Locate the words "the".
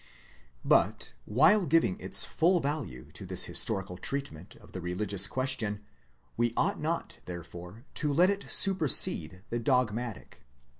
4.71-4.81, 9.51-9.59